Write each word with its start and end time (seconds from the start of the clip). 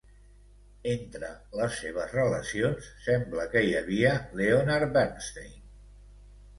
Entre 0.93 1.29
les 1.59 1.77
seves 1.83 2.17
relacions, 2.17 2.89
sembla 3.05 3.47
que 3.55 3.65
hi 3.69 3.79
havia 3.85 4.19
Leonard 4.43 5.01
Bernstein. 5.01 5.59